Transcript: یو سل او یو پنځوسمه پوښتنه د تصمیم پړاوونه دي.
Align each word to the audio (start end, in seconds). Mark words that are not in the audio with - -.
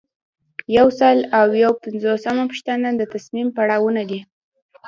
یو 0.77 0.87
سل 0.99 1.17
او 1.39 1.47
یو 1.63 1.71
پنځوسمه 1.83 2.43
پوښتنه 2.51 2.87
د 2.95 3.01
تصمیم 3.13 3.47
پړاوونه 3.55 4.01
دي. 4.09 4.19